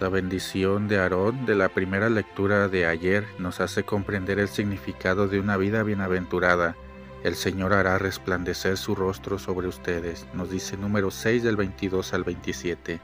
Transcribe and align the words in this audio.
La 0.00 0.08
bendición 0.08 0.88
de 0.88 0.98
Aarón 0.98 1.44
de 1.44 1.54
la 1.54 1.68
primera 1.68 2.08
lectura 2.08 2.68
de 2.68 2.86
ayer 2.86 3.26
nos 3.38 3.60
hace 3.60 3.84
comprender 3.84 4.38
el 4.38 4.48
significado 4.48 5.28
de 5.28 5.38
una 5.38 5.58
vida 5.58 5.82
bienaventurada. 5.82 6.76
El 7.24 7.34
Señor 7.34 7.74
hará 7.74 7.98
resplandecer 7.98 8.78
su 8.78 8.94
rostro 8.94 9.38
sobre 9.38 9.68
ustedes, 9.68 10.26
nos 10.32 10.50
dice 10.50 10.78
número 10.78 11.10
6 11.10 11.42
del 11.42 11.56
22 11.56 12.14
al 12.14 12.24
27. 12.24 13.00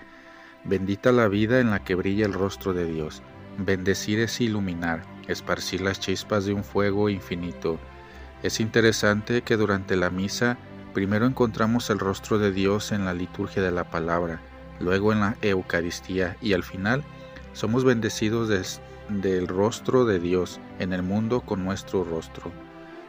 Bendita 0.65 1.13
la 1.13 1.29
vida 1.29 1.61
en 1.61 1.71
la 1.71 1.85
que 1.85 1.95
brilla 1.95 2.25
el 2.25 2.33
rostro 2.33 2.73
de 2.73 2.87
Dios. 2.87 3.23
Bendecir 3.59 4.19
es 4.21 4.41
iluminar, 4.41 5.03
esparcir 5.29 5.83
las 5.83 6.01
chispas 6.01 6.47
de 6.47 6.55
un 6.55 6.65
fuego 6.65 7.11
infinito. 7.11 7.79
Es 8.43 8.61
interesante 8.61 9.43
que 9.43 9.57
durante 9.57 9.95
la 9.95 10.11
misa 10.11 10.57
primero 10.95 11.27
encontramos 11.27 11.91
el 11.91 11.99
rostro 11.99 12.39
de 12.39 12.51
Dios 12.51 12.93
en 12.93 13.05
la 13.05 13.15
liturgia 13.15 13.63
de 13.63 13.73
la 13.73 13.85
palabra, 13.85 14.41
luego 14.81 15.13
en 15.13 15.21
la 15.21 15.37
Eucaristía 15.43 16.37
y 16.41 16.53
al 16.53 16.63
final 16.63 17.03
somos 17.53 17.85
bendecidos 17.85 18.49
del 19.09 19.49
rostro 19.49 20.05
de 20.05 20.19
Dios 20.19 20.61
en 20.79 20.93
el 20.93 21.03
mundo 21.03 21.41
con 21.41 21.65
nuestro 21.65 22.05
rostro. 22.05 22.53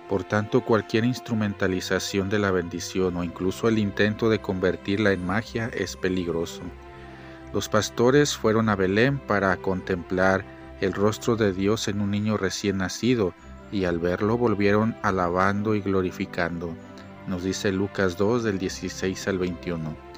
Por 0.10 0.24
tanto, 0.24 0.62
cualquier 0.62 1.06
instrumentalización 1.06 2.30
de 2.30 2.40
la 2.40 2.50
bendición 2.50 3.16
o 3.18 3.24
incluso 3.24 3.68
el 3.68 3.78
intento 3.78 4.30
de 4.30 4.42
convertirla 4.42 5.12
en 5.12 5.24
magia 5.24 5.70
es 5.72 5.96
peligroso. 5.96 6.62
Los 7.54 7.70
pastores 7.70 8.36
fueron 8.36 8.70
a 8.70 8.76
Belén 8.76 9.20
para 9.20 9.56
contemplar 9.58 10.44
el 10.82 10.94
rostro 10.94 11.36
de 11.36 11.54
Dios 11.54 11.88
en 11.88 12.02
un 12.02 12.12
niño 12.12 12.38
recién 12.38 12.78
nacido 12.78 13.34
y 13.72 13.86
al 13.86 14.00
verlo 14.00 14.38
volvieron 14.38 14.96
alabando 15.04 15.76
y 15.76 15.82
glorificando. 15.82 16.74
Nos 17.28 17.44
dice 17.44 17.72
Lucas 17.72 18.18
2 18.18 18.44
del 18.44 18.58
16 18.58 19.28
al 19.28 19.38
21. 19.38 20.09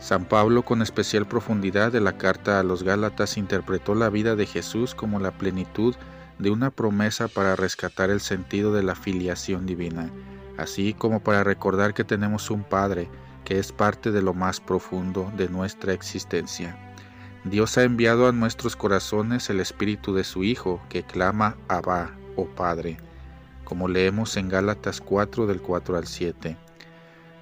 San 0.00 0.24
Pablo 0.24 0.64
con 0.64 0.80
especial 0.80 1.26
profundidad 1.26 1.90
de 1.90 2.00
la 2.00 2.16
carta 2.16 2.60
a 2.60 2.62
los 2.62 2.84
Gálatas 2.84 3.36
interpretó 3.36 3.94
la 3.94 4.10
vida 4.10 4.36
de 4.36 4.46
Jesús 4.46 4.94
como 4.94 5.18
la 5.18 5.32
plenitud 5.32 5.96
de 6.38 6.50
una 6.50 6.70
promesa 6.70 7.26
para 7.26 7.56
rescatar 7.56 8.10
el 8.10 8.20
sentido 8.20 8.72
de 8.72 8.84
la 8.84 8.94
filiación 8.94 9.66
divina, 9.66 10.10
así 10.56 10.94
como 10.94 11.20
para 11.20 11.42
recordar 11.42 11.94
que 11.94 12.04
tenemos 12.04 12.50
un 12.50 12.62
Padre 12.62 13.08
que 13.44 13.58
es 13.58 13.72
parte 13.72 14.12
de 14.12 14.22
lo 14.22 14.34
más 14.34 14.60
profundo 14.60 15.32
de 15.36 15.48
nuestra 15.48 15.92
existencia. 15.92 16.76
Dios 17.44 17.78
ha 17.78 17.82
enviado 17.82 18.28
a 18.28 18.32
nuestros 18.32 18.76
corazones 18.76 19.48
el 19.48 19.58
Espíritu 19.58 20.14
de 20.14 20.22
su 20.22 20.44
Hijo, 20.44 20.80
que 20.88 21.02
clama 21.02 21.56
Abba, 21.66 22.10
oh 22.36 22.46
Padre, 22.46 22.98
como 23.64 23.88
leemos 23.88 24.36
en 24.36 24.48
Gálatas 24.48 25.00
4 25.00 25.46
del 25.46 25.60
4 25.60 25.96
al 25.96 26.06
7. 26.06 26.56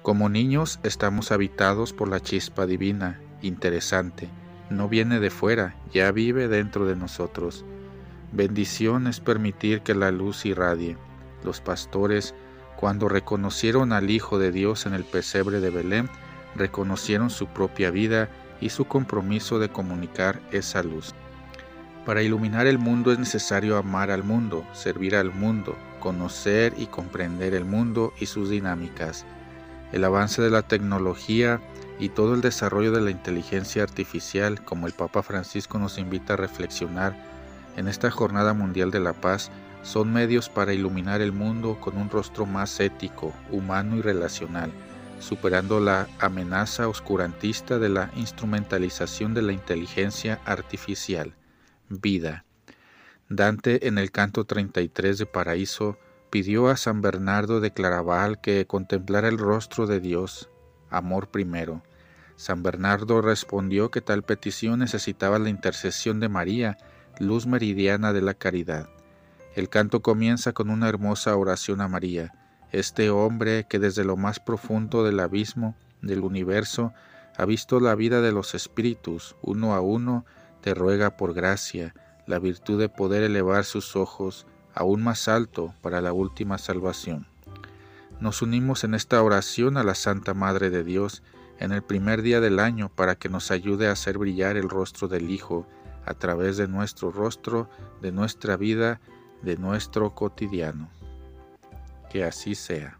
Como 0.07 0.29
niños 0.29 0.79
estamos 0.83 1.33
habitados 1.33 1.91
por 1.91 2.07
la 2.07 2.21
chispa 2.21 2.65
divina, 2.65 3.19
interesante, 3.41 4.29
no 4.69 4.87
viene 4.87 5.19
de 5.19 5.29
fuera, 5.29 5.75
ya 5.91 6.13
vive 6.13 6.47
dentro 6.47 6.85
de 6.85 6.95
nosotros. 6.95 7.65
Bendición 8.31 9.07
es 9.07 9.19
permitir 9.19 9.81
que 9.81 9.93
la 9.93 10.11
luz 10.11 10.45
irradie. 10.45 10.95
Los 11.43 11.59
pastores, 11.59 12.35
cuando 12.77 13.09
reconocieron 13.09 13.91
al 13.91 14.09
Hijo 14.09 14.39
de 14.39 14.53
Dios 14.53 14.85
en 14.85 14.93
el 14.93 15.03
pesebre 15.03 15.59
de 15.59 15.71
Belén, 15.71 16.09
reconocieron 16.55 17.29
su 17.29 17.47
propia 17.47 17.91
vida 17.91 18.29
y 18.61 18.69
su 18.69 18.85
compromiso 18.85 19.59
de 19.59 19.67
comunicar 19.67 20.39
esa 20.53 20.83
luz. 20.83 21.15
Para 22.05 22.23
iluminar 22.23 22.65
el 22.65 22.79
mundo 22.79 23.11
es 23.11 23.19
necesario 23.19 23.75
amar 23.75 24.09
al 24.11 24.23
mundo, 24.23 24.65
servir 24.71 25.17
al 25.17 25.33
mundo, 25.33 25.75
conocer 25.99 26.73
y 26.77 26.85
comprender 26.85 27.53
el 27.53 27.65
mundo 27.65 28.13
y 28.21 28.27
sus 28.27 28.49
dinámicas 28.49 29.25
el 29.91 30.03
avance 30.03 30.41
de 30.41 30.49
la 30.49 30.61
tecnología 30.61 31.61
y 31.99 32.09
todo 32.09 32.35
el 32.35 32.41
desarrollo 32.41 32.91
de 32.91 33.01
la 33.01 33.11
inteligencia 33.11 33.83
artificial, 33.83 34.63
como 34.63 34.87
el 34.87 34.93
Papa 34.93 35.23
Francisco 35.23 35.79
nos 35.79 35.97
invita 35.97 36.33
a 36.33 36.37
reflexionar 36.37 37.15
en 37.75 37.87
esta 37.87 38.11
Jornada 38.11 38.53
Mundial 38.53 38.91
de 38.91 38.99
la 38.99 39.13
Paz, 39.13 39.51
son 39.83 40.11
medios 40.11 40.49
para 40.49 40.73
iluminar 40.73 41.21
el 41.21 41.31
mundo 41.31 41.79
con 41.79 41.97
un 41.97 42.09
rostro 42.09 42.45
más 42.45 42.79
ético, 42.79 43.33
humano 43.51 43.95
y 43.95 44.01
relacional, 44.01 44.71
superando 45.19 45.79
la 45.79 46.07
amenaza 46.19 46.87
oscurantista 46.87 47.79
de 47.79 47.89
la 47.89 48.11
instrumentalización 48.15 49.33
de 49.33 49.43
la 49.43 49.53
inteligencia 49.53 50.41
artificial. 50.45 51.35
Vida. 51.89 52.43
Dante 53.29 53.87
en 53.87 53.97
el 53.97 54.11
canto 54.11 54.45
33 54.45 55.19
de 55.19 55.25
Paraíso 55.25 55.97
pidió 56.29 56.67
a 56.67 56.77
San 56.77 57.01
Bernardo 57.01 57.59
de 57.59 57.71
Claraval 57.71 58.41
que 58.41 58.65
contemplara 58.67 59.27
el 59.27 59.37
rostro 59.37 59.87
de 59.87 59.99
Dios, 59.99 60.49
amor 60.89 61.29
primero. 61.29 61.83
San 62.35 62.63
Bernardo 62.63 63.21
respondió 63.21 63.89
que 63.89 64.01
tal 64.01 64.23
petición 64.23 64.79
necesitaba 64.79 65.39
la 65.39 65.49
intercesión 65.49 66.19
de 66.19 66.29
María, 66.29 66.77
luz 67.19 67.47
meridiana 67.47 68.13
de 68.13 68.21
la 68.21 68.33
caridad. 68.33 68.89
El 69.55 69.69
canto 69.69 70.01
comienza 70.01 70.53
con 70.53 70.69
una 70.69 70.87
hermosa 70.87 71.35
oración 71.35 71.81
a 71.81 71.87
María, 71.87 72.33
este 72.71 73.09
hombre 73.09 73.65
que 73.67 73.79
desde 73.79 74.03
lo 74.03 74.17
más 74.17 74.39
profundo 74.39 75.03
del 75.03 75.19
abismo 75.19 75.75
del 76.01 76.19
universo 76.19 76.93
ha 77.37 77.45
visto 77.45 77.79
la 77.79 77.95
vida 77.95 78.21
de 78.21 78.31
los 78.31 78.53
espíritus, 78.53 79.35
uno 79.41 79.73
a 79.73 79.81
uno, 79.81 80.25
te 80.61 80.73
ruega 80.73 81.17
por 81.17 81.33
gracia, 81.33 81.95
la 82.27 82.39
virtud 82.39 82.79
de 82.79 82.89
poder 82.89 83.23
elevar 83.23 83.63
sus 83.63 83.95
ojos 83.95 84.45
aún 84.77 85.03
más 85.03 85.27
alto 85.27 85.73
para 85.81 86.01
la 86.01 86.13
última 86.13 86.57
salvación. 86.57 87.25
Nos 88.19 88.41
unimos 88.41 88.83
en 88.83 88.93
esta 88.93 89.21
oración 89.21 89.77
a 89.77 89.83
la 89.83 89.95
Santa 89.95 90.33
Madre 90.33 90.69
de 90.69 90.83
Dios 90.83 91.23
en 91.59 91.71
el 91.71 91.81
primer 91.81 92.21
día 92.21 92.39
del 92.39 92.59
año 92.59 92.89
para 92.89 93.15
que 93.15 93.29
nos 93.29 93.51
ayude 93.51 93.87
a 93.87 93.91
hacer 93.91 94.17
brillar 94.17 94.57
el 94.57 94.69
rostro 94.69 95.07
del 95.07 95.29
Hijo 95.29 95.67
a 96.05 96.13
través 96.13 96.57
de 96.57 96.67
nuestro 96.67 97.11
rostro, 97.11 97.69
de 98.01 98.11
nuestra 98.11 98.55
vida, 98.55 99.01
de 99.41 99.57
nuestro 99.57 100.15
cotidiano. 100.15 100.89
Que 102.09 102.23
así 102.23 102.55
sea. 102.55 102.97